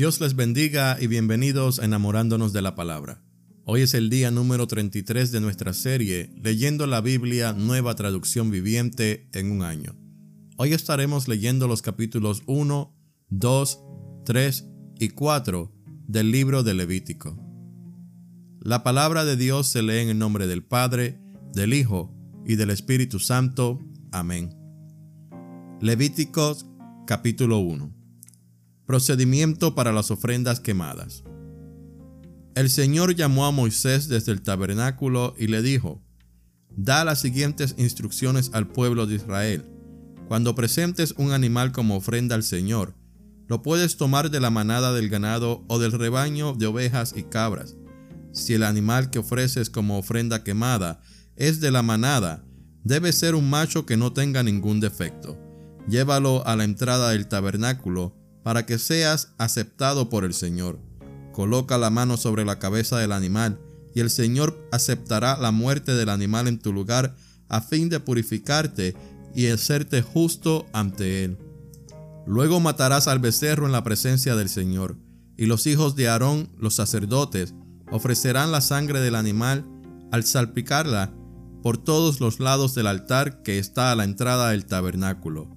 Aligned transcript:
Dios 0.00 0.18
les 0.18 0.34
bendiga 0.34 0.96
y 0.98 1.08
bienvenidos 1.08 1.78
a 1.78 1.84
Enamorándonos 1.84 2.54
de 2.54 2.62
la 2.62 2.74
Palabra. 2.74 3.22
Hoy 3.66 3.82
es 3.82 3.92
el 3.92 4.08
día 4.08 4.30
número 4.30 4.66
33 4.66 5.30
de 5.30 5.42
nuestra 5.42 5.74
serie 5.74 6.32
Leyendo 6.42 6.86
la 6.86 7.02
Biblia 7.02 7.52
Nueva 7.52 7.94
Traducción 7.96 8.50
Viviente 8.50 9.28
en 9.34 9.50
un 9.50 9.60
año. 9.60 9.94
Hoy 10.56 10.72
estaremos 10.72 11.28
leyendo 11.28 11.68
los 11.68 11.82
capítulos 11.82 12.42
1, 12.46 12.96
2, 13.28 13.80
3 14.24 14.68
y 15.00 15.10
4 15.10 15.70
del 16.08 16.30
libro 16.30 16.62
de 16.62 16.72
Levítico. 16.72 17.36
La 18.58 18.82
palabra 18.82 19.26
de 19.26 19.36
Dios 19.36 19.66
se 19.66 19.82
lee 19.82 19.98
en 19.98 20.08
el 20.08 20.18
nombre 20.18 20.46
del 20.46 20.64
Padre, 20.64 21.20
del 21.52 21.74
Hijo 21.74 22.10
y 22.46 22.54
del 22.56 22.70
Espíritu 22.70 23.18
Santo. 23.18 23.78
Amén. 24.12 24.56
Levíticos 25.82 26.64
capítulo 27.06 27.58
1 27.58 27.99
Procedimiento 28.90 29.76
para 29.76 29.92
las 29.92 30.10
ofrendas 30.10 30.58
quemadas. 30.58 31.22
El 32.56 32.68
Señor 32.68 33.14
llamó 33.14 33.46
a 33.46 33.52
Moisés 33.52 34.08
desde 34.08 34.32
el 34.32 34.42
tabernáculo 34.42 35.32
y 35.38 35.46
le 35.46 35.62
dijo, 35.62 36.02
Da 36.76 37.04
las 37.04 37.20
siguientes 37.20 37.76
instrucciones 37.78 38.50
al 38.52 38.66
pueblo 38.66 39.06
de 39.06 39.14
Israel. 39.14 39.64
Cuando 40.26 40.56
presentes 40.56 41.14
un 41.16 41.30
animal 41.30 41.70
como 41.70 41.94
ofrenda 41.94 42.34
al 42.34 42.42
Señor, 42.42 42.96
lo 43.46 43.62
puedes 43.62 43.96
tomar 43.96 44.28
de 44.28 44.40
la 44.40 44.50
manada 44.50 44.92
del 44.92 45.08
ganado 45.08 45.64
o 45.68 45.78
del 45.78 45.92
rebaño 45.92 46.54
de 46.54 46.66
ovejas 46.66 47.14
y 47.16 47.22
cabras. 47.22 47.76
Si 48.32 48.54
el 48.54 48.64
animal 48.64 49.10
que 49.10 49.20
ofreces 49.20 49.70
como 49.70 49.98
ofrenda 49.98 50.42
quemada 50.42 51.00
es 51.36 51.60
de 51.60 51.70
la 51.70 51.82
manada, 51.82 52.44
debe 52.82 53.12
ser 53.12 53.36
un 53.36 53.48
macho 53.48 53.86
que 53.86 53.96
no 53.96 54.12
tenga 54.12 54.42
ningún 54.42 54.80
defecto. 54.80 55.38
Llévalo 55.86 56.44
a 56.44 56.56
la 56.56 56.64
entrada 56.64 57.10
del 57.10 57.28
tabernáculo 57.28 58.19
para 58.42 58.66
que 58.66 58.78
seas 58.78 59.32
aceptado 59.38 60.08
por 60.08 60.24
el 60.24 60.34
Señor. 60.34 60.78
Coloca 61.32 61.78
la 61.78 61.90
mano 61.90 62.16
sobre 62.16 62.44
la 62.44 62.58
cabeza 62.58 62.98
del 62.98 63.12
animal, 63.12 63.60
y 63.94 64.00
el 64.00 64.10
Señor 64.10 64.68
aceptará 64.72 65.36
la 65.36 65.50
muerte 65.50 65.94
del 65.94 66.08
animal 66.08 66.48
en 66.48 66.58
tu 66.58 66.72
lugar, 66.72 67.16
a 67.48 67.60
fin 67.60 67.88
de 67.88 68.00
purificarte 68.00 68.94
y 69.34 69.48
hacerte 69.48 70.02
justo 70.02 70.66
ante 70.72 71.24
Él. 71.24 71.38
Luego 72.26 72.60
matarás 72.60 73.08
al 73.08 73.18
becerro 73.18 73.66
en 73.66 73.72
la 73.72 73.82
presencia 73.82 74.36
del 74.36 74.48
Señor, 74.48 74.96
y 75.36 75.46
los 75.46 75.66
hijos 75.66 75.96
de 75.96 76.08
Aarón, 76.08 76.50
los 76.58 76.74
sacerdotes, 76.74 77.54
ofrecerán 77.90 78.52
la 78.52 78.60
sangre 78.60 79.00
del 79.00 79.14
animal 79.14 79.66
al 80.12 80.24
salpicarla 80.24 81.12
por 81.62 81.78
todos 81.78 82.20
los 82.20 82.40
lados 82.40 82.74
del 82.74 82.86
altar 82.86 83.42
que 83.42 83.58
está 83.58 83.92
a 83.92 83.96
la 83.96 84.04
entrada 84.04 84.50
del 84.50 84.66
tabernáculo. 84.66 85.48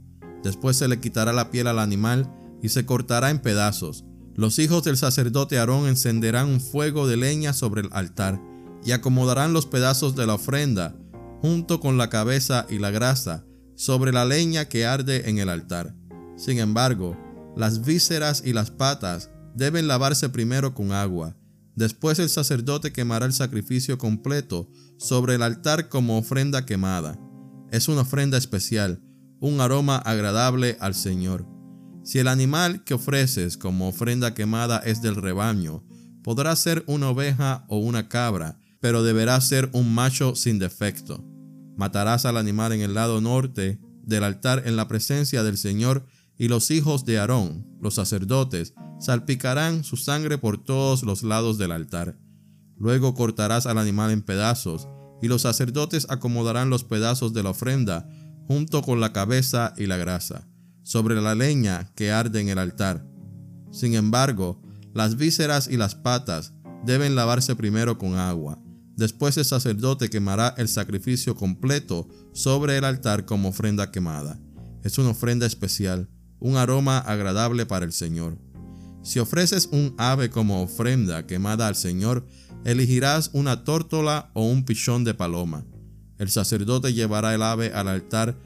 Después 0.43 0.77
se 0.77 0.87
le 0.87 0.99
quitará 0.99 1.31
la 1.33 1.51
piel 1.51 1.67
al 1.67 1.79
animal 1.79 2.29
y 2.63 2.69
se 2.69 2.87
cortará 2.87 3.29
en 3.29 3.39
pedazos. 3.39 4.05
Los 4.35 4.57
hijos 4.57 4.83
del 4.83 4.97
sacerdote 4.97 5.59
Aarón 5.59 5.85
encenderán 5.85 6.47
un 6.47 6.59
fuego 6.59 7.07
de 7.07 7.17
leña 7.17 7.53
sobre 7.53 7.81
el 7.81 7.89
altar 7.91 8.41
y 8.83 8.91
acomodarán 8.91 9.53
los 9.53 9.67
pedazos 9.67 10.15
de 10.15 10.25
la 10.25 10.33
ofrenda 10.33 10.95
junto 11.41 11.79
con 11.79 11.97
la 11.97 12.09
cabeza 12.09 12.65
y 12.69 12.79
la 12.79 12.89
grasa 12.89 13.45
sobre 13.75 14.11
la 14.11 14.25
leña 14.25 14.65
que 14.65 14.85
arde 14.85 15.29
en 15.29 15.37
el 15.37 15.49
altar. 15.49 15.93
Sin 16.37 16.57
embargo, 16.59 17.17
las 17.55 17.85
vísceras 17.85 18.41
y 18.45 18.53
las 18.53 18.71
patas 18.71 19.29
deben 19.53 19.87
lavarse 19.87 20.29
primero 20.29 20.73
con 20.73 20.93
agua. 20.93 21.35
Después 21.75 22.17
el 22.19 22.29
sacerdote 22.29 22.93
quemará 22.93 23.25
el 23.25 23.33
sacrificio 23.33 23.97
completo 23.97 24.69
sobre 24.97 25.35
el 25.35 25.41
altar 25.41 25.89
como 25.89 26.17
ofrenda 26.17 26.65
quemada. 26.65 27.19
Es 27.71 27.87
una 27.87 28.01
ofrenda 28.01 28.37
especial, 28.37 29.01
un 29.39 29.59
aroma 29.59 29.97
agradable 29.97 30.77
al 30.79 30.95
Señor. 30.95 31.52
Si 32.03 32.19
el 32.19 32.27
animal 32.27 32.83
que 32.83 32.95
ofreces 32.95 33.55
como 33.57 33.87
ofrenda 33.87 34.33
quemada 34.33 34.79
es 34.79 35.01
del 35.01 35.15
rebaño, 35.15 35.85
podrá 36.21 36.53
ser 36.57 36.83
una 36.85 37.09
oveja 37.09 37.63
o 37.69 37.77
una 37.77 38.09
cabra, 38.09 38.59
pero 38.81 39.03
deberá 39.03 39.39
ser 39.39 39.69
un 39.71 39.93
macho 39.95 40.35
sin 40.35 40.59
defecto. 40.59 41.23
Matarás 41.77 42.25
al 42.25 42.35
animal 42.35 42.73
en 42.73 42.81
el 42.81 42.93
lado 42.93 43.21
norte 43.21 43.79
del 44.03 44.25
altar 44.25 44.63
en 44.65 44.75
la 44.75 44.89
presencia 44.89 45.43
del 45.43 45.57
Señor 45.57 46.05
y 46.37 46.49
los 46.49 46.71
hijos 46.71 47.05
de 47.05 47.19
Aarón, 47.19 47.65
los 47.81 47.95
sacerdotes, 47.95 48.73
salpicarán 48.99 49.85
su 49.85 49.95
sangre 49.95 50.37
por 50.37 50.61
todos 50.61 51.03
los 51.03 51.23
lados 51.23 51.57
del 51.57 51.71
altar. 51.71 52.17
Luego 52.77 53.13
cortarás 53.13 53.65
al 53.65 53.77
animal 53.77 54.11
en 54.11 54.23
pedazos, 54.23 54.89
y 55.21 55.29
los 55.29 55.43
sacerdotes 55.43 56.05
acomodarán 56.09 56.69
los 56.69 56.83
pedazos 56.83 57.33
de 57.33 57.43
la 57.43 57.51
ofrenda 57.51 58.09
junto 58.45 58.81
con 58.81 58.99
la 58.99 59.13
cabeza 59.13 59.73
y 59.77 59.85
la 59.85 59.95
grasa 59.95 60.49
sobre 60.83 61.19
la 61.21 61.33
leña 61.33 61.91
que 61.95 62.11
arde 62.11 62.41
en 62.41 62.49
el 62.49 62.59
altar. 62.59 63.05
Sin 63.71 63.95
embargo, 63.95 64.61
las 64.93 65.17
vísceras 65.17 65.67
y 65.67 65.77
las 65.77 65.95
patas 65.95 66.53
deben 66.85 67.15
lavarse 67.15 67.55
primero 67.55 67.97
con 67.97 68.15
agua. 68.15 68.59
Después 68.95 69.37
el 69.37 69.45
sacerdote 69.45 70.09
quemará 70.09 70.53
el 70.57 70.67
sacrificio 70.67 71.35
completo 71.35 72.07
sobre 72.33 72.77
el 72.77 72.83
altar 72.83 73.25
como 73.25 73.49
ofrenda 73.49 73.89
quemada. 73.89 74.39
Es 74.83 74.99
una 74.99 75.09
ofrenda 75.09 75.47
especial, 75.47 76.09
un 76.39 76.57
aroma 76.57 76.99
agradable 76.99 77.65
para 77.65 77.85
el 77.85 77.93
Señor. 77.93 78.37
Si 79.01 79.19
ofreces 79.19 79.69
un 79.71 79.95
ave 79.97 80.29
como 80.29 80.61
ofrenda 80.61 81.25
quemada 81.25 81.67
al 81.67 81.75
Señor, 81.75 82.27
elegirás 82.65 83.31
una 83.33 83.63
tórtola 83.63 84.29
o 84.33 84.45
un 84.45 84.63
pichón 84.63 85.03
de 85.03 85.13
paloma. 85.13 85.65
El 86.19 86.29
sacerdote 86.29 86.93
llevará 86.93 87.33
el 87.33 87.41
ave 87.41 87.73
al 87.73 87.87
altar, 87.87 88.37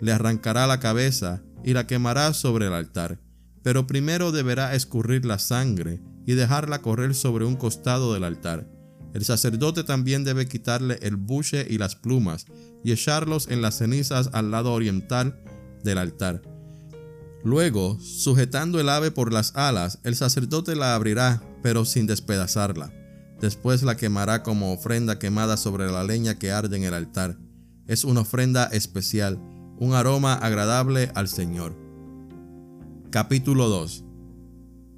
le 0.00 0.12
arrancará 0.12 0.66
la 0.66 0.78
cabeza 0.78 1.42
y 1.66 1.74
la 1.74 1.86
quemará 1.86 2.32
sobre 2.32 2.68
el 2.68 2.72
altar, 2.72 3.18
pero 3.62 3.88
primero 3.88 4.30
deberá 4.30 4.74
escurrir 4.74 5.26
la 5.26 5.40
sangre 5.40 6.00
y 6.24 6.34
dejarla 6.34 6.80
correr 6.80 7.14
sobre 7.14 7.44
un 7.44 7.56
costado 7.56 8.14
del 8.14 8.22
altar. 8.22 8.70
El 9.12 9.24
sacerdote 9.24 9.82
también 9.82 10.22
debe 10.22 10.46
quitarle 10.46 10.98
el 11.02 11.16
buche 11.16 11.66
y 11.68 11.78
las 11.78 11.96
plumas 11.96 12.46
y 12.84 12.92
echarlos 12.92 13.48
en 13.48 13.62
las 13.62 13.78
cenizas 13.78 14.30
al 14.32 14.52
lado 14.52 14.72
oriental 14.72 15.42
del 15.82 15.98
altar. 15.98 16.40
Luego, 17.42 17.98
sujetando 18.00 18.78
el 18.78 18.88
ave 18.88 19.10
por 19.10 19.32
las 19.32 19.56
alas, 19.56 19.98
el 20.04 20.14
sacerdote 20.14 20.76
la 20.76 20.94
abrirá, 20.94 21.42
pero 21.62 21.84
sin 21.84 22.06
despedazarla. 22.06 22.92
Después 23.40 23.82
la 23.82 23.96
quemará 23.96 24.44
como 24.44 24.72
ofrenda 24.72 25.18
quemada 25.18 25.56
sobre 25.56 25.90
la 25.90 26.04
leña 26.04 26.38
que 26.38 26.52
arde 26.52 26.76
en 26.76 26.84
el 26.84 26.94
altar. 26.94 27.38
Es 27.86 28.04
una 28.04 28.20
ofrenda 28.20 28.66
especial 28.66 29.40
un 29.78 29.92
aroma 29.92 30.34
agradable 30.34 31.10
al 31.14 31.28
Señor. 31.28 31.76
Capítulo 33.10 33.68
2 33.68 34.04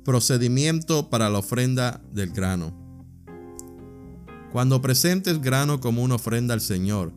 Procedimiento 0.05 1.11
para 1.11 1.29
la 1.29 1.39
ofrenda 1.39 2.01
del 2.13 2.31
grano. 2.31 2.73
Cuando 4.53 4.81
presentes 4.81 5.41
grano 5.41 5.81
como 5.81 6.03
una 6.03 6.15
ofrenda 6.15 6.55
al 6.55 6.61
Señor, 6.61 7.13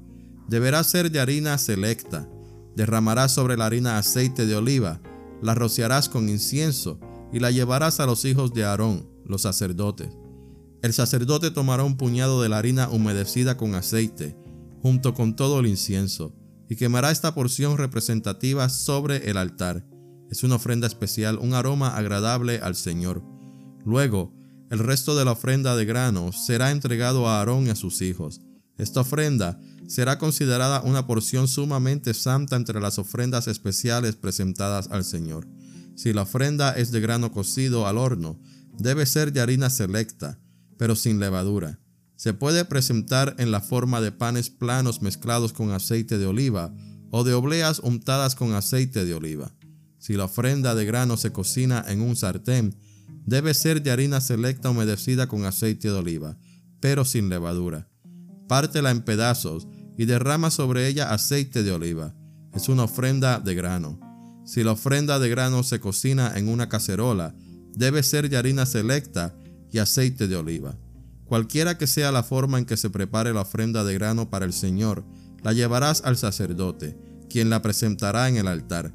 deberá 0.47 0.83
ser 0.83 1.11
de 1.11 1.19
harina 1.19 1.57
selecta. 1.57 2.27
Derramarás 2.75 3.31
sobre 3.31 3.57
la 3.57 3.67
harina 3.67 3.97
aceite 3.97 4.45
de 4.45 4.55
oliva, 4.55 4.99
la 5.41 5.53
rociarás 5.53 6.09
con 6.09 6.29
incienso 6.29 6.99
y 7.31 7.39
la 7.39 7.51
llevarás 7.51 7.99
a 7.99 8.05
los 8.05 8.25
hijos 8.25 8.53
de 8.53 8.65
Aarón, 8.65 9.07
los 9.25 9.43
sacerdotes. 9.43 10.09
El 10.81 10.93
sacerdote 10.93 11.51
tomará 11.51 11.83
un 11.83 11.95
puñado 11.95 12.41
de 12.41 12.49
la 12.49 12.57
harina 12.57 12.89
humedecida 12.89 13.55
con 13.55 13.75
aceite, 13.75 14.35
junto 14.81 15.13
con 15.13 15.35
todo 15.35 15.59
el 15.59 15.67
incienso 15.67 16.33
y 16.71 16.77
quemará 16.77 17.11
esta 17.11 17.35
porción 17.35 17.77
representativa 17.77 18.69
sobre 18.69 19.29
el 19.29 19.35
altar. 19.35 19.85
Es 20.29 20.41
una 20.43 20.55
ofrenda 20.55 20.87
especial, 20.87 21.37
un 21.37 21.53
aroma 21.53 21.97
agradable 21.97 22.59
al 22.59 22.75
Señor. 22.75 23.21
Luego, 23.83 24.33
el 24.69 24.79
resto 24.79 25.17
de 25.17 25.25
la 25.25 25.33
ofrenda 25.33 25.75
de 25.75 25.83
grano 25.83 26.31
será 26.31 26.71
entregado 26.71 27.27
a 27.27 27.39
Aarón 27.39 27.67
y 27.67 27.71
a 27.71 27.75
sus 27.75 28.01
hijos. 28.01 28.39
Esta 28.77 29.01
ofrenda 29.01 29.59
será 29.85 30.17
considerada 30.17 30.81
una 30.83 31.05
porción 31.05 31.49
sumamente 31.49 32.13
santa 32.13 32.55
entre 32.55 32.79
las 32.79 32.99
ofrendas 32.99 33.49
especiales 33.49 34.15
presentadas 34.15 34.87
al 34.91 35.03
Señor. 35.03 35.49
Si 35.97 36.13
la 36.13 36.21
ofrenda 36.21 36.71
es 36.71 36.93
de 36.93 37.01
grano 37.01 37.33
cocido 37.33 37.85
al 37.85 37.97
horno, 37.97 38.39
debe 38.77 39.05
ser 39.05 39.33
de 39.33 39.41
harina 39.41 39.69
selecta, 39.69 40.39
pero 40.77 40.95
sin 40.95 41.19
levadura. 41.19 41.81
Se 42.21 42.35
puede 42.35 42.65
presentar 42.65 43.35
en 43.39 43.49
la 43.49 43.61
forma 43.61 43.99
de 43.99 44.11
panes 44.11 44.51
planos 44.51 45.01
mezclados 45.01 45.53
con 45.53 45.71
aceite 45.71 46.19
de 46.19 46.27
oliva 46.27 46.71
o 47.09 47.23
de 47.23 47.33
obleas 47.33 47.79
untadas 47.79 48.35
con 48.35 48.53
aceite 48.53 49.05
de 49.05 49.15
oliva. 49.15 49.51
Si 49.97 50.13
la 50.13 50.25
ofrenda 50.25 50.75
de 50.75 50.85
grano 50.85 51.17
se 51.17 51.31
cocina 51.31 51.83
en 51.87 51.99
un 51.99 52.15
sartén, 52.15 52.75
debe 53.25 53.55
ser 53.55 53.81
de 53.81 53.89
harina 53.89 54.21
selecta 54.21 54.69
humedecida 54.69 55.25
con 55.25 55.45
aceite 55.45 55.87
de 55.87 55.95
oliva, 55.95 56.37
pero 56.79 57.05
sin 57.05 57.27
levadura. 57.27 57.87
Pártela 58.47 58.91
en 58.91 59.01
pedazos 59.01 59.67
y 59.97 60.05
derrama 60.05 60.51
sobre 60.51 60.87
ella 60.87 61.11
aceite 61.11 61.63
de 61.63 61.71
oliva. 61.71 62.13
Es 62.53 62.69
una 62.69 62.83
ofrenda 62.83 63.39
de 63.39 63.55
grano. 63.55 63.99
Si 64.45 64.63
la 64.63 64.73
ofrenda 64.73 65.17
de 65.17 65.27
grano 65.27 65.63
se 65.63 65.79
cocina 65.79 66.33
en 66.35 66.49
una 66.49 66.69
cacerola, 66.69 67.33
debe 67.73 68.03
ser 68.03 68.29
de 68.29 68.37
harina 68.37 68.67
selecta 68.67 69.35
y 69.71 69.79
aceite 69.79 70.27
de 70.27 70.35
oliva. 70.35 70.77
Cualquiera 71.31 71.77
que 71.77 71.87
sea 71.87 72.11
la 72.11 72.23
forma 72.23 72.59
en 72.59 72.65
que 72.65 72.75
se 72.75 72.89
prepare 72.89 73.33
la 73.33 73.43
ofrenda 73.43 73.85
de 73.85 73.93
grano 73.93 74.29
para 74.29 74.43
el 74.43 74.51
Señor, 74.51 75.05
la 75.41 75.53
llevarás 75.53 76.01
al 76.03 76.17
sacerdote, 76.17 76.97
quien 77.29 77.49
la 77.49 77.61
presentará 77.61 78.27
en 78.27 78.35
el 78.35 78.49
altar. 78.49 78.93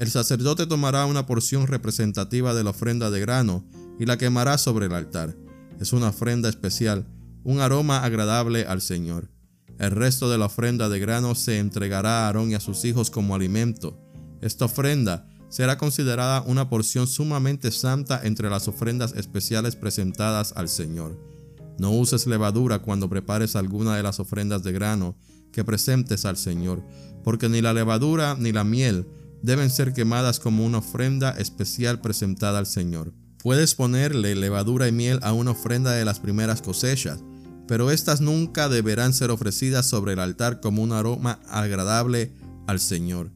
El 0.00 0.10
sacerdote 0.10 0.66
tomará 0.66 1.06
una 1.06 1.26
porción 1.26 1.68
representativa 1.68 2.54
de 2.54 2.64
la 2.64 2.70
ofrenda 2.70 3.08
de 3.08 3.20
grano 3.20 3.64
y 4.00 4.06
la 4.06 4.18
quemará 4.18 4.58
sobre 4.58 4.86
el 4.86 4.92
altar. 4.94 5.36
Es 5.78 5.92
una 5.92 6.08
ofrenda 6.08 6.48
especial, 6.48 7.06
un 7.44 7.60
aroma 7.60 8.02
agradable 8.02 8.64
al 8.64 8.80
Señor. 8.80 9.30
El 9.78 9.92
resto 9.92 10.28
de 10.28 10.38
la 10.38 10.46
ofrenda 10.46 10.88
de 10.88 10.98
grano 10.98 11.36
se 11.36 11.60
entregará 11.60 12.24
a 12.24 12.26
Aarón 12.26 12.50
y 12.50 12.54
a 12.54 12.60
sus 12.60 12.84
hijos 12.84 13.12
como 13.12 13.36
alimento. 13.36 13.96
Esta 14.40 14.64
ofrenda 14.64 15.28
será 15.50 15.78
considerada 15.78 16.42
una 16.42 16.68
porción 16.68 17.06
sumamente 17.06 17.70
santa 17.70 18.22
entre 18.24 18.50
las 18.50 18.66
ofrendas 18.66 19.14
especiales 19.14 19.76
presentadas 19.76 20.52
al 20.56 20.68
Señor. 20.68 21.30
No 21.80 21.92
uses 21.92 22.26
levadura 22.26 22.80
cuando 22.80 23.08
prepares 23.08 23.56
alguna 23.56 23.96
de 23.96 24.02
las 24.02 24.20
ofrendas 24.20 24.62
de 24.62 24.70
grano 24.70 25.16
que 25.50 25.64
presentes 25.64 26.26
al 26.26 26.36
Señor, 26.36 26.84
porque 27.24 27.48
ni 27.48 27.62
la 27.62 27.72
levadura 27.72 28.36
ni 28.38 28.52
la 28.52 28.64
miel 28.64 29.06
deben 29.40 29.70
ser 29.70 29.94
quemadas 29.94 30.40
como 30.40 30.66
una 30.66 30.78
ofrenda 30.78 31.30
especial 31.38 32.02
presentada 32.02 32.58
al 32.58 32.66
Señor. 32.66 33.14
Puedes 33.42 33.74
ponerle 33.74 34.34
levadura 34.34 34.88
y 34.88 34.92
miel 34.92 35.20
a 35.22 35.32
una 35.32 35.52
ofrenda 35.52 35.92
de 35.92 36.04
las 36.04 36.20
primeras 36.20 36.60
cosechas, 36.60 37.20
pero 37.66 37.90
éstas 37.90 38.20
nunca 38.20 38.68
deberán 38.68 39.14
ser 39.14 39.30
ofrecidas 39.30 39.86
sobre 39.86 40.12
el 40.12 40.18
altar 40.18 40.60
como 40.60 40.82
un 40.82 40.92
aroma 40.92 41.40
agradable 41.48 42.34
al 42.66 42.78
Señor. 42.78 43.30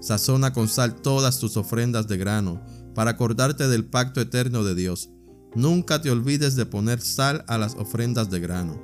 Sazona 0.00 0.52
con 0.52 0.68
sal 0.68 1.02
todas 1.02 1.40
tus 1.40 1.56
ofrendas 1.56 2.06
de 2.06 2.16
grano, 2.16 2.64
para 2.94 3.10
acordarte 3.10 3.66
del 3.66 3.86
pacto 3.86 4.20
eterno 4.20 4.62
de 4.62 4.76
Dios. 4.76 5.10
Nunca 5.54 6.00
te 6.00 6.10
olvides 6.10 6.56
de 6.56 6.66
poner 6.66 7.00
sal 7.00 7.44
a 7.48 7.58
las 7.58 7.74
ofrendas 7.74 8.30
de 8.30 8.40
grano. 8.40 8.80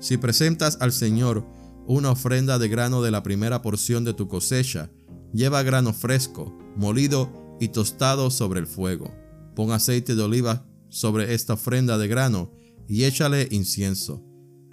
Si 0.00 0.16
presentas 0.16 0.78
al 0.80 0.92
Señor 0.92 1.46
una 1.86 2.10
ofrenda 2.10 2.58
de 2.58 2.68
grano 2.68 3.02
de 3.02 3.10
la 3.10 3.22
primera 3.22 3.62
porción 3.62 4.04
de 4.04 4.14
tu 4.14 4.28
cosecha, 4.28 4.90
Lleva 5.32 5.62
grano 5.62 5.92
fresco, 5.92 6.52
molido 6.76 7.56
y 7.60 7.68
tostado 7.68 8.30
sobre 8.30 8.60
el 8.60 8.66
fuego. 8.66 9.14
Pon 9.54 9.70
aceite 9.70 10.14
de 10.16 10.22
oliva 10.22 10.66
sobre 10.88 11.34
esta 11.34 11.54
ofrenda 11.54 11.98
de 11.98 12.08
grano 12.08 12.52
y 12.88 13.04
échale 13.04 13.46
incienso. 13.50 14.24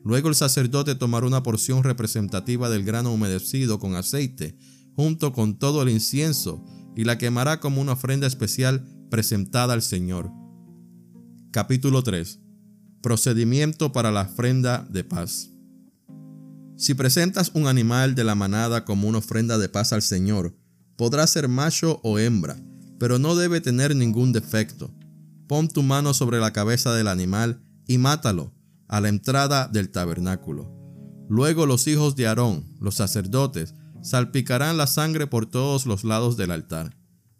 Luego 0.03 0.29
el 0.29 0.35
sacerdote 0.35 0.95
tomará 0.95 1.27
una 1.27 1.43
porción 1.43 1.83
representativa 1.83 2.69
del 2.69 2.83
grano 2.83 3.13
humedecido 3.13 3.77
con 3.77 3.95
aceite, 3.95 4.57
junto 4.95 5.31
con 5.31 5.59
todo 5.59 5.83
el 5.83 5.89
incienso, 5.89 6.63
y 6.95 7.03
la 7.03 7.19
quemará 7.19 7.59
como 7.59 7.81
una 7.81 7.91
ofrenda 7.91 8.25
especial 8.25 8.87
presentada 9.11 9.73
al 9.73 9.83
Señor. 9.83 10.31
Capítulo 11.57 12.03
3. 12.03 12.39
Procedimiento 13.01 13.91
para 13.91 14.11
la 14.11 14.21
ofrenda 14.21 14.85
de 14.91 15.03
paz. 15.03 15.49
Si 16.75 16.93
presentas 16.93 17.49
un 17.55 17.65
animal 17.65 18.13
de 18.13 18.23
la 18.23 18.35
manada 18.35 18.85
como 18.85 19.07
una 19.07 19.17
ofrenda 19.17 19.57
de 19.57 19.67
paz 19.67 19.91
al 19.91 20.03
Señor, 20.03 20.55
podrá 20.97 21.25
ser 21.25 21.47
macho 21.47 21.99
o 22.03 22.19
hembra, 22.19 22.57
pero 22.99 23.17
no 23.17 23.35
debe 23.35 23.59
tener 23.59 23.95
ningún 23.95 24.33
defecto. 24.33 24.93
Pon 25.47 25.67
tu 25.67 25.81
mano 25.81 26.13
sobre 26.13 26.39
la 26.39 26.53
cabeza 26.53 26.93
del 26.93 27.07
animal 27.07 27.59
y 27.87 27.97
mátalo 27.97 28.53
a 28.87 29.01
la 29.01 29.09
entrada 29.09 29.67
del 29.67 29.89
tabernáculo. 29.89 30.71
Luego 31.27 31.65
los 31.65 31.87
hijos 31.87 32.15
de 32.15 32.27
Aarón, 32.27 32.67
los 32.79 32.93
sacerdotes, 32.93 33.73
salpicarán 34.03 34.77
la 34.77 34.85
sangre 34.85 35.25
por 35.25 35.47
todos 35.47 35.87
los 35.87 36.03
lados 36.03 36.37
del 36.37 36.51
altar. 36.51 36.95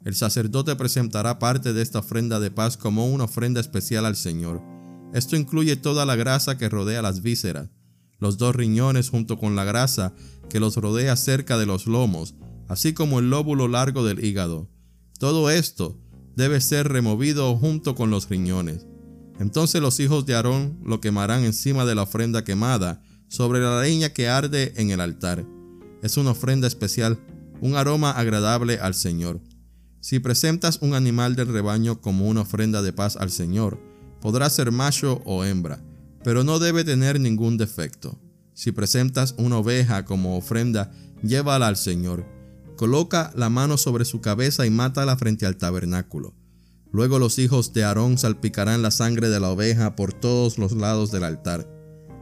El 0.08 0.16
sacerdote 0.16 0.74
presentará 0.78 1.38
parte 1.38 1.74
de 1.74 1.82
esta 1.82 2.00
ofrenda 2.00 2.40
de 2.40 2.50
paz 2.50 2.78
como 2.78 3.08
una 3.12 3.26
ofrenda 3.26 3.60
especial 3.60 4.06
al 4.06 4.16
Señor. 4.16 4.64
Esto 5.14 5.36
incluye 5.36 5.76
toda 5.76 6.06
la 6.06 6.16
grasa 6.16 6.58
que 6.58 6.70
rodea 6.70 7.02
las 7.02 7.22
vísceras, 7.22 7.72
los 8.18 8.38
dos 8.38 8.56
riñones 8.56 9.10
junto 9.10 9.38
con 9.38 9.58
la 9.58 9.66
grasa 9.66 10.14
que 10.50 10.62
los 10.62 10.78
rodea 10.78 11.18
cerca 11.18 11.58
de 11.58 11.66
los 11.66 11.88
lomos, 11.88 12.36
así 12.70 12.94
como 12.94 13.20
el 13.20 13.30
lóbulo 13.30 13.68
largo 13.68 14.06
del 14.06 14.24
hígado. 14.24 14.70
Todo 15.20 15.50
esto 15.50 16.00
debe 16.38 16.62
ser 16.62 16.88
removido 16.88 17.58
junto 17.58 17.94
con 17.94 18.10
los 18.10 18.30
riñones. 18.30 18.88
Entonces 19.42 19.82
los 19.82 20.00
hijos 20.00 20.26
de 20.26 20.36
Aarón 20.36 20.80
lo 20.86 21.02
quemarán 21.02 21.44
encima 21.44 21.84
de 21.84 21.96
la 21.96 22.04
ofrenda 22.04 22.46
quemada, 22.46 23.04
sobre 23.28 23.60
la 23.60 23.82
leña 23.82 24.14
que 24.14 24.30
arde 24.30 24.72
en 24.78 24.90
el 24.92 25.02
altar. 25.02 25.46
Es 26.02 26.16
una 26.16 26.32
ofrenda 26.32 26.66
especial, 26.66 27.20
un 27.60 27.76
aroma 27.76 28.12
agradable 28.12 28.80
al 28.80 28.94
Señor. 28.94 29.42
Si 30.08 30.20
presentas 30.22 30.80
un 30.82 30.94
animal 30.94 31.36
del 31.36 31.50
rebaño 31.50 32.00
como 32.00 32.30
una 32.30 32.40
ofrenda 32.40 32.82
de 32.82 32.94
paz 32.94 33.18
al 33.18 33.30
Señor, 33.30 33.78
podrá 34.22 34.50
ser 34.50 34.72
macho 34.72 35.22
o 35.26 35.44
hembra 35.44 35.84
pero 36.24 36.46
no 36.46 36.60
debe 36.60 36.86
tener 36.86 37.20
ningún 37.20 37.58
defecto. 37.58 38.18
Si 38.54 38.72
presentas 38.72 39.36
una 39.38 39.58
oveja 39.58 40.06
como 40.06 40.38
ofrenda, 40.38 40.92
llévala 41.24 41.68
al 41.68 41.76
Señor. 41.76 42.26
Coloca 42.78 43.34
la 43.36 43.50
mano 43.50 43.78
sobre 43.78 44.06
su 44.06 44.22
cabeza 44.22 44.66
y 44.66 44.70
mátala 44.70 45.18
frente 45.18 45.46
al 45.46 45.58
tabernáculo. 45.58 46.34
Luego 46.94 47.20
los 47.20 47.38
hijos 47.38 47.74
de 47.74 47.84
Aarón 47.84 48.18
salpicarán 48.18 48.82
la 48.82 48.92
sangre 48.92 49.28
de 49.28 49.42
la 49.42 49.50
oveja 49.50 49.98
por 49.98 50.14
todos 50.14 50.58
los 50.58 50.72
lados 50.72 51.12
del 51.12 51.26
altar. 51.26 51.70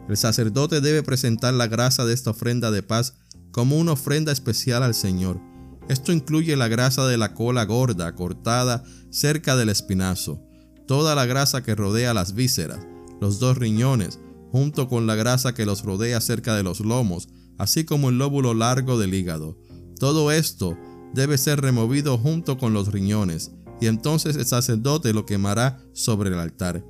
El 0.09 0.17
sacerdote 0.17 0.81
debe 0.81 1.03
presentar 1.03 1.53
la 1.53 1.67
grasa 1.67 2.03
de 2.03 2.15
esta 2.15 2.31
ofrenda 2.31 2.71
de 2.71 2.81
paz 2.81 3.13
como 3.51 3.77
una 3.77 3.91
ofrenda 3.91 4.31
especial 4.31 4.81
al 4.81 4.95
Señor. 4.95 5.39
Esto 5.87 6.11
incluye 6.11 6.55
la 6.55 6.67
grasa 6.67 7.05
de 7.07 7.17
la 7.17 7.33
cola 7.33 7.65
gorda 7.65 8.15
cortada 8.15 8.83
cerca 9.11 9.55
del 9.55 9.69
espinazo, 9.69 10.41
toda 10.87 11.13
la 11.15 11.25
grasa 11.25 11.63
que 11.63 11.75
rodea 11.75 12.13
las 12.13 12.33
vísceras, 12.33 12.79
los 13.21 13.39
dos 13.39 13.57
riñones, 13.57 14.19
junto 14.51 14.87
con 14.87 15.05
la 15.05 15.15
grasa 15.15 15.53
que 15.53 15.65
los 15.65 15.83
rodea 15.83 16.21
cerca 16.21 16.55
de 16.55 16.63
los 16.63 16.79
lomos, 16.79 17.27
así 17.57 17.85
como 17.85 18.09
el 18.09 18.17
lóbulo 18.17 18.53
largo 18.53 18.97
del 18.97 19.13
hígado. 19.13 19.57
Todo 19.99 20.31
esto 20.31 20.77
debe 21.13 21.37
ser 21.37 21.61
removido 21.61 22.17
junto 22.17 22.57
con 22.57 22.73
los 22.73 22.91
riñones, 22.91 23.51
y 23.79 23.87
entonces 23.87 24.35
el 24.35 24.45
sacerdote 24.45 25.13
lo 25.13 25.25
quemará 25.25 25.79
sobre 25.93 26.29
el 26.29 26.39
altar. 26.39 26.83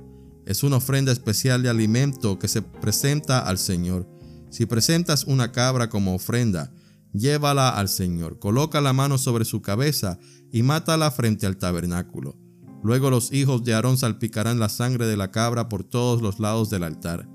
Es 0.46 0.62
una 0.62 0.76
ofrenda 0.76 1.12
especial 1.12 1.62
de 1.62 1.68
alimento 1.68 2.38
que 2.38 2.48
se 2.48 2.62
presenta 2.62 3.40
al 3.40 3.58
Señor. 3.58 4.08
Si 4.48 4.64
presentas 4.64 5.24
una 5.24 5.52
cabra 5.52 5.88
como 5.88 6.14
ofrenda, 6.14 6.72
llévala 7.12 7.70
al 7.70 7.88
Señor, 7.88 8.38
coloca 8.38 8.80
la 8.80 8.92
mano 8.92 9.18
sobre 9.18 9.44
su 9.44 9.62
cabeza 9.62 10.18
y 10.52 10.62
mátala 10.62 11.10
frente 11.10 11.46
al 11.46 11.56
tabernáculo. 11.56 12.38
Luego 12.82 13.10
los 13.10 13.32
hijos 13.32 13.64
de 13.64 13.74
Aarón 13.74 13.98
salpicarán 13.98 14.58
la 14.58 14.68
sangre 14.68 15.06
de 15.06 15.16
la 15.16 15.30
cabra 15.30 15.68
por 15.68 15.82
todos 15.84 16.22
los 16.22 16.38
lados 16.38 16.70
del 16.70 16.84
altar. 16.84 17.28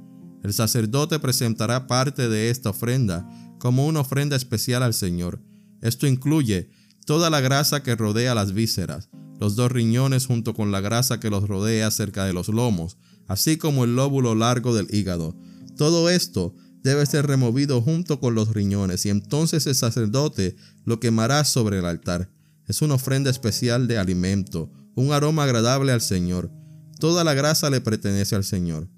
El 0.44 0.54
sacerdote 0.54 1.20
presentará 1.20 1.88
parte 1.88 2.30
de 2.30 2.50
esta 2.50 2.70
ofrenda 2.70 3.28
como 3.60 3.86
una 3.86 4.00
ofrenda 4.00 4.36
especial 4.36 4.82
al 4.82 4.94
Señor. 4.94 5.42
Esto 5.82 6.08
incluye 6.08 6.70
toda 7.06 7.30
la 7.30 7.42
grasa 7.42 7.84
que 7.84 7.96
rodea 7.96 8.34
las 8.34 8.54
vísceras, 8.54 9.10
los 9.40 9.56
dos 9.56 9.72
riñones 9.72 10.25
junto 10.25 10.54
con 10.54 10.72
la 10.72 10.82
grasa 10.82 11.20
que 11.20 11.30
los 11.30 11.48
rodea 11.48 11.92
cerca 11.92 12.25
de 12.25 12.34
los 12.34 12.48
lomos, 12.48 12.98
así 13.28 13.58
como 13.58 13.84
el 13.84 13.96
lóbulo 13.96 14.36
largo 14.36 14.74
del 14.74 14.88
hígado. 14.94 15.36
Todo 15.78 16.10
esto 16.10 16.56
debe 16.84 17.06
ser 17.06 17.28
removido 17.28 17.82
junto 17.82 18.20
con 18.20 18.36
los 18.36 18.54
riñones 18.54 19.06
y 19.06 19.10
entonces 19.10 19.68
el 19.68 19.76
sacerdote 19.76 20.56
lo 20.86 21.00
quemará 21.00 21.44
sobre 21.44 21.80
el 21.80 21.86
altar. 21.86 22.30
Es 22.68 22.82
una 22.82 22.96
ofrenda 22.96 23.30
especial 23.30 23.88
de 23.88 23.98
alimento, 23.98 24.72
un 24.96 25.14
aroma 25.14 25.44
agradable 25.44 25.92
al 25.92 26.02
Señor. 26.02 26.52
Toda 27.00 27.24
la 27.24 27.34
grasa 27.34 27.70
le 27.70 27.82
pertenece 27.82 28.36
al 28.36 28.44
Señor. 28.44 28.90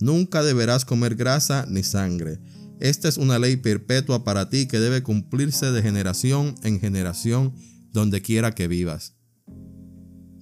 Nunca 0.00 0.42
deberás 0.42 0.84
comer 0.84 1.14
grasa 1.14 1.66
ni 1.68 1.82
sangre. 1.82 2.40
Esta 2.80 3.08
es 3.08 3.18
una 3.18 3.38
ley 3.38 3.56
perpetua 3.56 4.24
para 4.24 4.48
ti 4.48 4.66
que 4.66 4.80
debe 4.80 5.02
cumplirse 5.02 5.70
de 5.70 5.82
generación 5.82 6.54
en 6.62 6.80
generación 6.80 7.54
donde 7.92 8.22
quiera 8.22 8.52
que 8.52 8.68
vivas. 8.68 9.14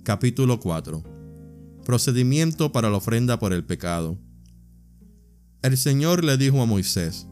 Capítulo 0.05 0.61
4 0.61 1.03
Procedimiento 1.85 2.71
para 2.71 2.91
la 2.91 2.99
ofrenda 2.99 3.39
por 3.39 3.53
el 3.53 3.65
pecado. 3.65 4.19
El 5.69 5.77
Señor 5.77 6.25
le 6.25 6.39
dijo 6.39 6.63
a 6.63 6.65
Moisés, 6.65 7.27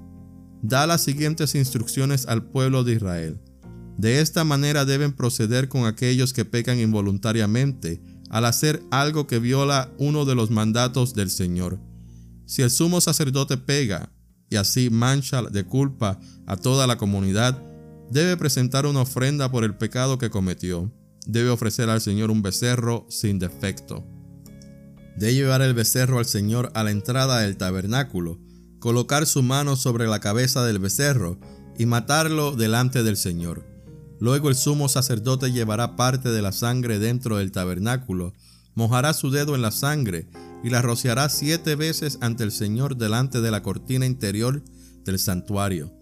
Da 0.61 0.87
las 0.87 1.01
siguientes 1.01 1.55
instrucciones 1.55 2.27
al 2.27 2.45
pueblo 2.45 2.85
de 2.85 2.93
Israel. 2.93 3.41
De 3.97 4.21
esta 4.21 4.45
manera 4.45 4.85
deben 4.85 5.15
proceder 5.15 5.71
con 5.71 5.87
aquellos 5.87 6.35
que 6.35 6.45
pecan 6.45 6.79
involuntariamente 6.79 8.03
al 8.29 8.45
hacer 8.45 8.83
algo 8.91 9.27
que 9.27 9.39
viola 9.39 9.91
uno 9.97 10.27
de 10.27 10.35
los 10.35 10.51
mandatos 10.51 11.15
del 11.15 11.31
Señor. 11.31 11.81
Si 12.45 12.61
el 12.61 12.71
sumo 12.71 13.01
sacerdote 13.01 13.57
pega 13.57 14.13
y 14.51 14.57
así 14.57 14.91
mancha 14.91 15.41
de 15.41 15.65
culpa 15.65 16.21
a 16.47 16.59
toda 16.59 16.87
la 16.87 16.99
comunidad, 16.99 17.63
debe 18.11 18.37
presentar 18.37 18.85
una 18.85 19.01
ofrenda 19.01 19.51
por 19.51 19.65
el 19.65 19.79
pecado 19.79 20.19
que 20.19 20.29
cometió. 20.29 20.93
Debe 21.27 21.49
ofrecer 21.49 21.89
al 21.89 22.03
Señor 22.03 22.31
un 22.31 22.43
becerro 22.43 23.07
sin 23.09 23.39
defecto. 23.39 24.07
Debe 25.17 25.35
llevar 25.35 25.63
el 25.63 25.73
becerro 25.73 26.19
al 26.19 26.27
Señor 26.27 26.71
a 26.75 26.85
la 26.85 26.91
entrada 26.91 27.41
del 27.41 27.57
tabernáculo, 27.57 28.39
colocar 28.79 29.27
su 29.27 29.43
mano 29.43 29.77
sobre 29.77 30.07
la 30.07 30.21
cabeza 30.21 30.65
del 30.65 30.79
becerro 30.79 31.39
y 31.79 31.87
matarlo 31.87 32.55
delante 32.55 33.03
del 33.03 33.17
Señor. 33.17 33.65
Luego 34.21 34.51
el 34.51 34.57
sumo 34.57 34.89
sacerdote 34.89 35.53
llevará 35.53 35.97
parte 35.97 36.29
de 36.29 36.43
la 36.43 36.53
sangre 36.53 36.99
dentro 36.99 37.39
del 37.39 37.51
tabernáculo, 37.51 38.35
mojará 38.75 39.15
su 39.15 39.31
dedo 39.31 39.55
en 39.55 39.63
la 39.63 39.71
sangre 39.71 40.29
y 40.63 40.69
la 40.69 40.83
rociará 40.83 41.29
siete 41.31 41.77
veces 41.77 42.19
ante 42.21 42.45
el 42.45 42.53
Señor 42.53 42.97
delante 42.97 43.41
de 43.41 43.51
la 43.51 43.63
cortina 43.63 44.05
interior 44.05 44.63
del 45.05 45.19
santuario. 45.19 45.93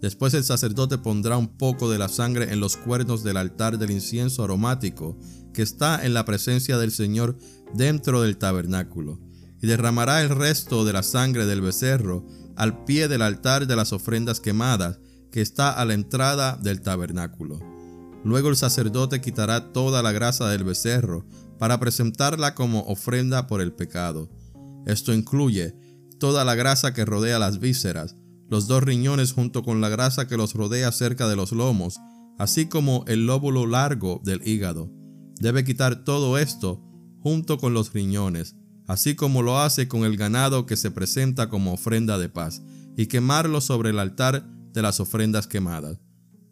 Después 0.00 0.34
el 0.34 0.42
sacerdote 0.42 0.98
pondrá 0.98 1.36
un 1.36 1.56
poco 1.56 1.90
de 1.90 1.98
la 1.98 2.08
sangre 2.08 2.52
en 2.52 2.58
los 2.58 2.76
cuernos 2.76 3.22
del 3.22 3.36
altar 3.36 3.78
del 3.78 3.92
incienso 3.92 4.42
aromático 4.42 5.16
que 5.54 5.62
está 5.62 6.04
en 6.04 6.12
la 6.14 6.24
presencia 6.24 6.76
del 6.78 6.90
Señor 6.90 7.36
dentro 7.74 8.22
del 8.22 8.36
tabernáculo, 8.38 9.20
y 9.60 9.66
derramará 9.66 10.22
el 10.22 10.28
resto 10.30 10.84
de 10.84 10.92
la 10.92 11.02
sangre 11.02 11.46
del 11.46 11.60
becerro 11.60 12.26
al 12.56 12.84
pie 12.84 13.08
del 13.08 13.22
altar 13.22 13.66
de 13.66 13.76
las 13.76 13.92
ofrendas 13.92 14.40
quemadas 14.40 14.98
que 15.30 15.40
está 15.40 15.72
a 15.72 15.84
la 15.84 15.94
entrada 15.94 16.58
del 16.60 16.82
tabernáculo. 16.82 17.60
Luego 18.24 18.50
el 18.50 18.56
sacerdote 18.56 19.20
quitará 19.20 19.72
toda 19.72 20.02
la 20.02 20.12
grasa 20.12 20.48
del 20.48 20.64
becerro 20.64 21.26
para 21.58 21.80
presentarla 21.80 22.54
como 22.54 22.80
ofrenda 22.82 23.46
por 23.46 23.60
el 23.60 23.72
pecado. 23.72 24.30
Esto 24.86 25.12
incluye 25.12 25.74
toda 26.18 26.44
la 26.44 26.54
grasa 26.54 26.92
que 26.92 27.04
rodea 27.04 27.38
las 27.38 27.58
vísceras, 27.58 28.16
los 28.48 28.68
dos 28.68 28.82
riñones 28.82 29.32
junto 29.32 29.62
con 29.62 29.80
la 29.80 29.88
grasa 29.88 30.28
que 30.28 30.36
los 30.36 30.54
rodea 30.54 30.92
cerca 30.92 31.26
de 31.28 31.36
los 31.36 31.52
lomos, 31.52 31.98
así 32.38 32.66
como 32.66 33.04
el 33.08 33.26
lóbulo 33.26 33.66
largo 33.66 34.20
del 34.24 34.46
hígado. 34.46 34.90
Debe 35.40 35.64
quitar 35.64 36.04
todo 36.04 36.38
esto 36.38 36.82
junto 37.22 37.58
con 37.58 37.74
los 37.74 37.92
riñones, 37.92 38.56
así 38.86 39.14
como 39.14 39.42
lo 39.42 39.58
hace 39.60 39.88
con 39.88 40.04
el 40.04 40.16
ganado 40.16 40.66
que 40.66 40.76
se 40.76 40.90
presenta 40.90 41.48
como 41.48 41.72
ofrenda 41.72 42.18
de 42.18 42.28
paz, 42.28 42.62
y 42.96 43.06
quemarlo 43.06 43.60
sobre 43.60 43.90
el 43.90 43.98
altar 43.98 44.46
de 44.72 44.82
las 44.82 45.00
ofrendas 45.00 45.46
quemadas. 45.46 45.98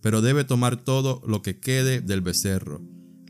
Pero 0.00 0.22
debe 0.22 0.44
tomar 0.44 0.76
todo 0.76 1.20
lo 1.26 1.42
que 1.42 1.60
quede 1.60 2.00
del 2.00 2.22
becerro, 2.22 2.80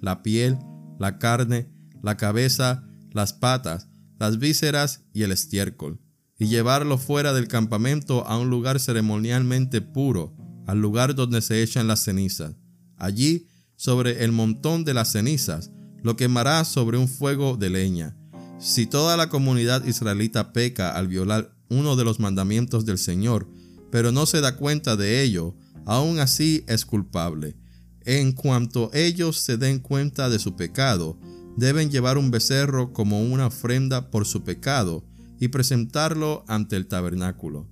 la 0.00 0.22
piel, 0.22 0.58
la 0.98 1.18
carne, 1.18 1.68
la 2.02 2.16
cabeza, 2.16 2.84
las 3.10 3.32
patas, 3.32 3.88
las 4.18 4.38
vísceras 4.38 5.02
y 5.12 5.22
el 5.22 5.32
estiércol 5.32 5.98
y 6.40 6.46
llevarlo 6.48 6.96
fuera 6.96 7.34
del 7.34 7.48
campamento 7.48 8.26
a 8.26 8.38
un 8.38 8.48
lugar 8.48 8.80
ceremonialmente 8.80 9.82
puro, 9.82 10.34
al 10.66 10.80
lugar 10.80 11.14
donde 11.14 11.42
se 11.42 11.62
echan 11.62 11.86
las 11.86 12.02
cenizas. 12.02 12.56
Allí, 12.96 13.46
sobre 13.76 14.24
el 14.24 14.32
montón 14.32 14.84
de 14.86 14.94
las 14.94 15.12
cenizas, 15.12 15.70
lo 16.02 16.16
quemará 16.16 16.64
sobre 16.64 16.98
un 16.98 17.08
fuego 17.08 17.56
de 17.56 17.70
leña. 17.70 18.16
Si 18.58 18.86
toda 18.86 19.16
la 19.16 19.28
comunidad 19.28 19.84
israelita 19.84 20.52
peca 20.52 20.90
al 20.96 21.08
violar 21.08 21.54
uno 21.68 21.96
de 21.96 22.04
los 22.04 22.20
mandamientos 22.20 22.84
del 22.84 22.98
Señor, 22.98 23.48
pero 23.90 24.12
no 24.12 24.26
se 24.26 24.40
da 24.40 24.56
cuenta 24.56 24.96
de 24.96 25.22
ello, 25.22 25.56
aún 25.86 26.20
así 26.20 26.64
es 26.66 26.84
culpable. 26.84 27.56
En 28.04 28.32
cuanto 28.32 28.90
ellos 28.92 29.38
se 29.38 29.56
den 29.56 29.78
cuenta 29.78 30.28
de 30.28 30.38
su 30.38 30.56
pecado, 30.56 31.18
deben 31.56 31.90
llevar 31.90 32.18
un 32.18 32.30
becerro 32.30 32.92
como 32.92 33.22
una 33.22 33.46
ofrenda 33.46 34.10
por 34.10 34.26
su 34.26 34.42
pecado, 34.42 35.04
y 35.40 35.48
presentarlo 35.48 36.44
ante 36.46 36.76
el 36.76 36.86
tabernáculo. 36.86 37.66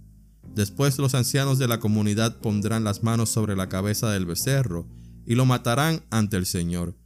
Después 0.55 0.99
los 0.99 1.15
ancianos 1.15 1.59
de 1.59 1.69
la 1.69 1.79
comunidad 1.79 2.41
pondrán 2.41 2.83
las 2.83 3.03
manos 3.03 3.29
sobre 3.29 3.55
la 3.55 3.69
cabeza 3.69 4.11
del 4.11 4.25
becerro 4.25 4.89
y 5.27 5.35
lo 5.35 5.45
matarán 5.45 6.03
ante 6.11 6.39
el 6.39 6.47
Señor. 6.47 6.98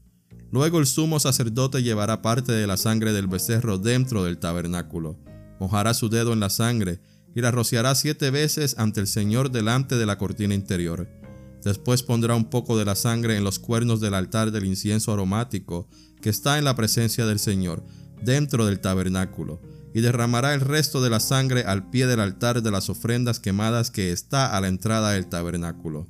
Luego 0.53 0.79
el 0.79 0.87
sumo 0.87 1.19
sacerdote 1.19 1.83
llevará 1.83 2.21
parte 2.21 2.53
de 2.53 2.67
la 2.67 2.77
sangre 2.77 3.15
del 3.15 3.27
becerro 3.27 3.79
dentro 3.79 4.23
del 4.23 4.37
tabernáculo, 4.37 5.19
mojará 5.59 5.95
su 5.95 6.11
dedo 6.11 6.35
en 6.35 6.41
la 6.41 6.51
sangre 6.51 7.01
y 7.35 7.41
la 7.41 7.51
rociará 7.51 7.95
siete 7.95 8.31
veces 8.31 8.75
ante 8.77 9.01
el 9.01 9.07
Señor 9.07 9.51
delante 9.51 9.97
de 9.97 10.05
la 10.05 10.19
cortina 10.19 10.55
interior. 10.55 11.09
Después 11.65 12.03
pondrá 12.03 12.35
un 12.35 12.51
poco 12.51 12.77
de 12.77 12.85
la 12.85 12.97
sangre 12.97 13.39
en 13.39 13.45
los 13.45 13.59
cuernos 13.59 14.01
del 14.01 14.13
altar 14.13 14.51
del 14.51 14.67
incienso 14.67 15.11
aromático 15.11 15.89
que 16.21 16.29
está 16.29 16.59
en 16.59 16.65
la 16.65 16.77
presencia 16.77 17.25
del 17.25 17.39
Señor, 17.39 17.83
dentro 18.23 18.67
del 18.67 18.81
tabernáculo, 18.81 19.63
y 19.95 20.03
derramará 20.03 20.53
el 20.53 20.61
resto 20.61 21.03
de 21.03 21.09
la 21.09 21.21
sangre 21.21 21.63
al 21.63 21.89
pie 21.89 22.07
del 22.07 22.21
altar 22.21 22.63
de 22.63 22.71
las 22.71 22.91
ofrendas 22.91 23.41
quemadas 23.41 23.91
que 23.91 24.13
está 24.13 24.55
a 24.55 24.61
la 24.61 24.69
entrada 24.69 25.13
del 25.13 25.29
tabernáculo. 25.29 26.07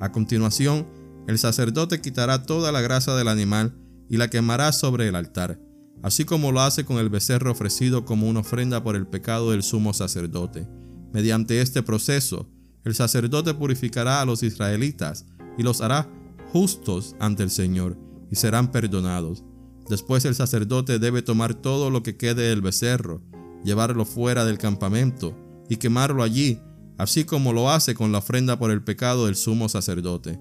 A 0.00 0.10
continuación, 0.10 0.88
el 1.28 1.38
sacerdote 1.38 2.00
quitará 2.00 2.42
toda 2.42 2.72
la 2.72 2.80
grasa 2.80 3.14
del 3.14 3.28
animal 3.28 3.83
y 4.08 4.16
la 4.16 4.28
quemará 4.28 4.72
sobre 4.72 5.08
el 5.08 5.16
altar, 5.16 5.60
así 6.02 6.24
como 6.24 6.52
lo 6.52 6.60
hace 6.60 6.84
con 6.84 6.98
el 6.98 7.08
becerro 7.08 7.52
ofrecido 7.52 8.04
como 8.04 8.28
una 8.28 8.40
ofrenda 8.40 8.82
por 8.82 8.96
el 8.96 9.06
pecado 9.06 9.50
del 9.50 9.62
sumo 9.62 9.94
sacerdote. 9.94 10.66
Mediante 11.12 11.60
este 11.60 11.82
proceso, 11.82 12.48
el 12.84 12.94
sacerdote 12.94 13.54
purificará 13.54 14.20
a 14.20 14.24
los 14.24 14.42
israelitas 14.42 15.26
y 15.56 15.62
los 15.62 15.80
hará 15.80 16.08
justos 16.52 17.16
ante 17.18 17.42
el 17.42 17.50
Señor, 17.50 17.98
y 18.30 18.36
serán 18.36 18.70
perdonados. 18.70 19.44
Después 19.88 20.24
el 20.24 20.34
sacerdote 20.34 20.98
debe 20.98 21.22
tomar 21.22 21.54
todo 21.54 21.90
lo 21.90 22.02
que 22.02 22.16
quede 22.16 22.48
del 22.48 22.62
becerro, 22.62 23.22
llevarlo 23.64 24.04
fuera 24.04 24.44
del 24.44 24.58
campamento 24.58 25.36
y 25.68 25.76
quemarlo 25.76 26.22
allí, 26.22 26.60
así 26.98 27.24
como 27.24 27.52
lo 27.52 27.70
hace 27.70 27.94
con 27.94 28.12
la 28.12 28.18
ofrenda 28.18 28.58
por 28.58 28.70
el 28.70 28.82
pecado 28.82 29.26
del 29.26 29.36
sumo 29.36 29.68
sacerdote. 29.68 30.38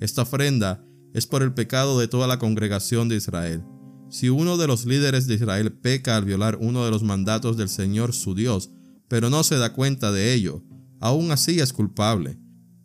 Esta 0.00 0.22
ofrenda 0.22 0.84
es 1.14 1.26
por 1.26 1.42
el 1.42 1.54
pecado 1.54 1.98
de 1.98 2.08
toda 2.08 2.26
la 2.26 2.38
congregación 2.38 3.08
de 3.08 3.16
Israel. 3.16 3.64
Si 4.10 4.28
uno 4.28 4.56
de 4.56 4.66
los 4.66 4.86
líderes 4.86 5.26
de 5.26 5.34
Israel 5.34 5.72
peca 5.72 6.16
al 6.16 6.24
violar 6.24 6.58
uno 6.60 6.84
de 6.84 6.90
los 6.90 7.02
mandatos 7.02 7.56
del 7.56 7.68
Señor 7.68 8.12
su 8.12 8.34
Dios, 8.34 8.70
pero 9.08 9.30
no 9.30 9.42
se 9.44 9.56
da 9.56 9.72
cuenta 9.72 10.12
de 10.12 10.34
ello, 10.34 10.64
aún 11.00 11.30
así 11.30 11.60
es 11.60 11.72
culpable. 11.72 12.38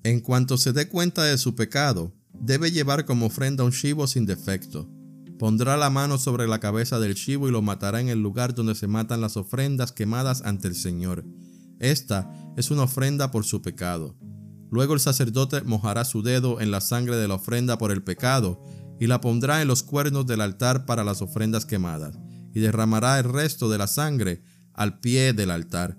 En 0.03 0.19
cuanto 0.19 0.57
se 0.57 0.71
dé 0.71 0.87
cuenta 0.87 1.23
de 1.23 1.37
su 1.37 1.55
pecado, 1.55 2.13
debe 2.33 2.71
llevar 2.71 3.05
como 3.05 3.25
ofrenda 3.25 3.63
un 3.63 3.71
chivo 3.71 4.05
sin 4.07 4.25
defecto. 4.25 4.89
Pondrá 5.39 5.77
la 5.77 5.89
mano 5.89 6.17
sobre 6.17 6.47
la 6.47 6.59
cabeza 6.59 6.99
del 6.99 7.15
chivo 7.15 7.47
y 7.47 7.51
lo 7.51 7.61
matará 7.61 7.99
en 7.99 8.09
el 8.09 8.21
lugar 8.21 8.53
donde 8.53 8.75
se 8.75 8.87
matan 8.87 9.21
las 9.21 9.35
ofrendas 9.35 9.91
quemadas 9.91 10.43
ante 10.43 10.67
el 10.67 10.75
Señor. 10.75 11.25
Esta 11.79 12.31
es 12.55 12.71
una 12.71 12.83
ofrenda 12.83 13.31
por 13.31 13.45
su 13.45 13.61
pecado. 13.61 14.15
Luego 14.75 14.93
el 14.93 14.99
sacerdote 14.99 15.61
mojará 15.61 16.03
su 16.03 16.21
dedo 16.21 16.59
en 16.59 16.69
la 16.69 16.81
sangre 16.81 17.15
de 17.15 17.29
la 17.29 17.35
ofrenda 17.35 17.77
por 17.77 17.93
el 17.93 18.03
pecado 18.03 18.61
y 18.99 19.07
la 19.07 19.21
pondrá 19.21 19.61
en 19.61 19.69
los 19.69 19.83
cuernos 19.83 20.27
del 20.27 20.41
altar 20.41 20.85
para 20.85 21.05
las 21.05 21.21
ofrendas 21.21 21.65
quemadas, 21.65 22.19
y 22.53 22.59
derramará 22.59 23.17
el 23.17 23.23
resto 23.23 23.69
de 23.69 23.77
la 23.77 23.87
sangre 23.87 24.43
al 24.73 24.99
pie 24.99 25.31
del 25.31 25.51
altar. 25.51 25.97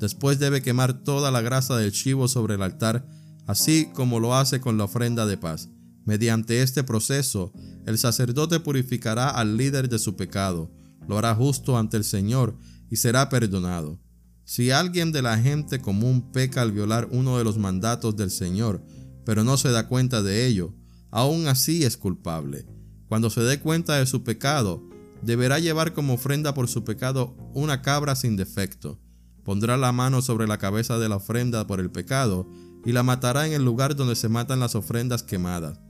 Después 0.00 0.40
debe 0.40 0.60
quemar 0.60 1.04
toda 1.04 1.30
la 1.30 1.40
grasa 1.40 1.76
del 1.76 1.92
chivo 1.92 2.26
sobre 2.26 2.56
el 2.56 2.62
altar, 2.62 3.06
así 3.46 3.92
como 3.94 4.18
lo 4.18 4.34
hace 4.34 4.60
con 4.60 4.76
la 4.76 4.84
ofrenda 4.84 5.24
de 5.24 5.36
paz. 5.36 5.68
Mediante 6.04 6.62
este 6.62 6.82
proceso, 6.82 7.52
el 7.86 7.96
sacerdote 7.96 8.58
purificará 8.58 9.30
al 9.30 9.56
líder 9.56 9.88
de 9.88 10.00
su 10.00 10.16
pecado, 10.16 10.72
lo 11.06 11.16
hará 11.16 11.32
justo 11.36 11.78
ante 11.78 11.96
el 11.96 12.02
Señor 12.02 12.58
y 12.90 12.96
será 12.96 13.28
perdonado. 13.28 14.00
Si 14.48 14.70
alguien 14.70 15.10
de 15.10 15.22
la 15.22 15.36
gente 15.38 15.80
común 15.80 16.30
peca 16.30 16.62
al 16.62 16.70
violar 16.70 17.08
uno 17.10 17.36
de 17.36 17.42
los 17.42 17.58
mandatos 17.58 18.16
del 18.16 18.30
Señor, 18.30 18.80
pero 19.24 19.42
no 19.42 19.56
se 19.56 19.72
da 19.72 19.88
cuenta 19.88 20.22
de 20.22 20.46
ello, 20.46 20.72
aún 21.10 21.48
así 21.48 21.82
es 21.82 21.96
culpable. 21.96 22.64
Cuando 23.08 23.28
se 23.28 23.40
dé 23.40 23.58
cuenta 23.58 23.96
de 23.96 24.06
su 24.06 24.22
pecado, 24.22 24.88
deberá 25.20 25.58
llevar 25.58 25.94
como 25.94 26.14
ofrenda 26.14 26.54
por 26.54 26.68
su 26.68 26.84
pecado 26.84 27.36
una 27.54 27.82
cabra 27.82 28.14
sin 28.14 28.36
defecto. 28.36 29.00
Pondrá 29.42 29.76
la 29.76 29.90
mano 29.90 30.22
sobre 30.22 30.46
la 30.46 30.58
cabeza 30.58 30.96
de 31.00 31.08
la 31.08 31.16
ofrenda 31.16 31.66
por 31.66 31.80
el 31.80 31.90
pecado 31.90 32.48
y 32.84 32.92
la 32.92 33.02
matará 33.02 33.48
en 33.48 33.52
el 33.52 33.64
lugar 33.64 33.96
donde 33.96 34.14
se 34.14 34.28
matan 34.28 34.60
las 34.60 34.76
ofrendas 34.76 35.24
quemadas. 35.24 35.80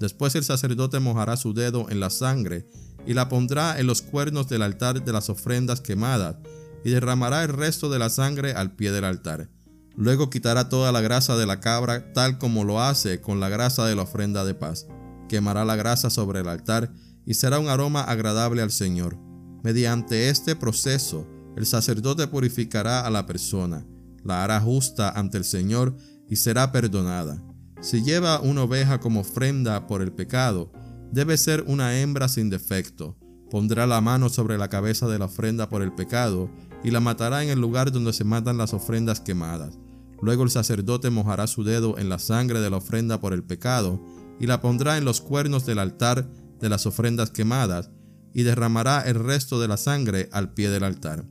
Después 0.00 0.34
el 0.36 0.44
sacerdote 0.44 1.00
mojará 1.00 1.36
su 1.36 1.52
dedo 1.52 1.90
en 1.90 2.00
la 2.00 2.08
sangre 2.08 2.66
y 3.06 3.12
la 3.12 3.28
pondrá 3.28 3.78
en 3.78 3.86
los 3.86 4.00
cuernos 4.00 4.48
del 4.48 4.62
altar 4.62 5.04
de 5.04 5.12
las 5.12 5.28
ofrendas 5.28 5.82
quemadas 5.82 6.36
y 6.84 6.90
derramará 6.90 7.42
el 7.42 7.48
resto 7.48 7.90
de 7.90 7.98
la 7.98 8.10
sangre 8.10 8.52
al 8.52 8.76
pie 8.76 8.92
del 8.92 9.04
altar. 9.04 9.50
Luego 9.96 10.28
quitará 10.28 10.68
toda 10.68 10.92
la 10.92 11.00
grasa 11.00 11.36
de 11.36 11.46
la 11.46 11.60
cabra 11.60 12.12
tal 12.12 12.38
como 12.38 12.64
lo 12.64 12.82
hace 12.82 13.20
con 13.20 13.40
la 13.40 13.48
grasa 13.48 13.86
de 13.86 13.96
la 13.96 14.02
ofrenda 14.02 14.44
de 14.44 14.54
paz. 14.54 14.86
Quemará 15.28 15.64
la 15.64 15.76
grasa 15.76 16.10
sobre 16.10 16.40
el 16.40 16.48
altar 16.48 16.92
y 17.24 17.34
será 17.34 17.58
un 17.58 17.68
aroma 17.68 18.02
agradable 18.02 18.62
al 18.62 18.70
Señor. 18.70 19.18
Mediante 19.62 20.28
este 20.28 20.54
proceso, 20.54 21.26
el 21.56 21.66
sacerdote 21.66 22.28
purificará 22.28 23.06
a 23.06 23.10
la 23.10 23.26
persona, 23.26 23.86
la 24.22 24.44
hará 24.44 24.60
justa 24.60 25.10
ante 25.10 25.38
el 25.38 25.44
Señor 25.44 25.96
y 26.28 26.36
será 26.36 26.70
perdonada. 26.72 27.42
Si 27.80 28.02
lleva 28.02 28.40
una 28.40 28.62
oveja 28.62 29.00
como 29.00 29.20
ofrenda 29.20 29.86
por 29.86 30.02
el 30.02 30.12
pecado, 30.12 30.70
debe 31.10 31.36
ser 31.36 31.64
una 31.66 31.98
hembra 31.98 32.28
sin 32.28 32.50
defecto. 32.50 33.16
Pondrá 33.50 33.86
la 33.86 34.00
mano 34.00 34.28
sobre 34.28 34.58
la 34.58 34.68
cabeza 34.68 35.06
de 35.06 35.18
la 35.18 35.26
ofrenda 35.26 35.68
por 35.68 35.82
el 35.82 35.92
pecado 35.92 36.50
y 36.82 36.90
la 36.90 37.00
matará 37.00 37.42
en 37.42 37.50
el 37.50 37.60
lugar 37.60 37.92
donde 37.92 38.12
se 38.12 38.24
matan 38.24 38.58
las 38.58 38.74
ofrendas 38.74 39.20
quemadas. 39.20 39.78
Luego 40.20 40.42
el 40.42 40.50
sacerdote 40.50 41.10
mojará 41.10 41.46
su 41.46 41.62
dedo 41.62 41.98
en 41.98 42.08
la 42.08 42.18
sangre 42.18 42.60
de 42.60 42.70
la 42.70 42.78
ofrenda 42.78 43.20
por 43.20 43.32
el 43.32 43.44
pecado 43.44 44.02
y 44.40 44.46
la 44.46 44.60
pondrá 44.60 44.98
en 44.98 45.04
los 45.04 45.20
cuernos 45.20 45.66
del 45.66 45.78
altar 45.78 46.28
de 46.60 46.68
las 46.68 46.86
ofrendas 46.86 47.30
quemadas 47.30 47.90
y 48.32 48.42
derramará 48.42 49.02
el 49.02 49.14
resto 49.14 49.60
de 49.60 49.68
la 49.68 49.76
sangre 49.76 50.28
al 50.32 50.52
pie 50.52 50.70
del 50.70 50.84
altar. 50.84 51.26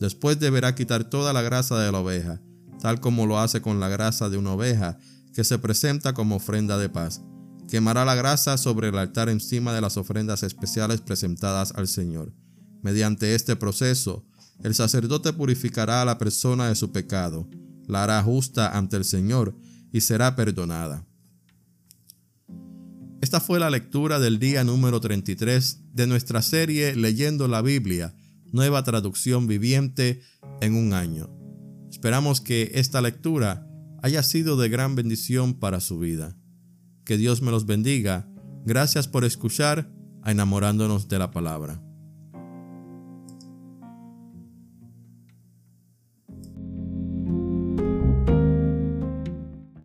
Después 0.00 0.40
deberá 0.40 0.74
quitar 0.74 1.04
toda 1.04 1.32
la 1.32 1.42
grasa 1.42 1.78
de 1.78 1.92
la 1.92 2.00
oveja, 2.00 2.40
tal 2.80 3.00
como 3.00 3.26
lo 3.26 3.38
hace 3.38 3.60
con 3.60 3.80
la 3.80 3.88
grasa 3.88 4.30
de 4.30 4.38
una 4.38 4.52
oveja, 4.52 4.98
que 5.34 5.44
se 5.44 5.58
presenta 5.58 6.12
como 6.14 6.36
ofrenda 6.36 6.78
de 6.78 6.88
paz. 6.88 7.22
Quemará 7.70 8.04
la 8.04 8.16
grasa 8.16 8.58
sobre 8.58 8.88
el 8.88 8.98
altar 8.98 9.28
encima 9.28 9.72
de 9.72 9.80
las 9.80 9.96
ofrendas 9.96 10.42
especiales 10.42 11.00
presentadas 11.00 11.72
al 11.76 11.86
Señor. 11.86 12.34
Mediante 12.82 13.36
este 13.36 13.54
proceso, 13.54 14.26
el 14.64 14.74
sacerdote 14.74 15.32
purificará 15.32 16.02
a 16.02 16.04
la 16.04 16.18
persona 16.18 16.68
de 16.68 16.74
su 16.74 16.90
pecado, 16.90 17.48
la 17.86 18.02
hará 18.02 18.20
justa 18.24 18.76
ante 18.76 18.96
el 18.96 19.04
Señor 19.04 19.56
y 19.92 20.00
será 20.00 20.34
perdonada. 20.34 21.06
Esta 23.20 23.38
fue 23.38 23.60
la 23.60 23.70
lectura 23.70 24.18
del 24.18 24.40
día 24.40 24.64
número 24.64 25.00
33 25.00 25.80
de 25.92 26.06
nuestra 26.08 26.42
serie 26.42 26.96
Leyendo 26.96 27.46
la 27.46 27.62
Biblia, 27.62 28.14
nueva 28.50 28.82
traducción 28.82 29.46
viviente 29.46 30.22
en 30.60 30.74
un 30.74 30.92
año. 30.92 31.30
Esperamos 31.88 32.40
que 32.40 32.72
esta 32.74 33.00
lectura 33.00 33.64
haya 34.02 34.24
sido 34.24 34.56
de 34.56 34.68
gran 34.68 34.96
bendición 34.96 35.54
para 35.54 35.78
su 35.78 36.00
vida. 36.00 36.36
Que 37.10 37.16
Dios 37.16 37.42
me 37.42 37.50
los 37.50 37.66
bendiga. 37.66 38.28
Gracias 38.64 39.08
por 39.08 39.24
escuchar 39.24 39.90
a 40.22 40.30
enamorándonos 40.30 41.08
de 41.08 41.18
la 41.18 41.32
palabra. 41.32 41.82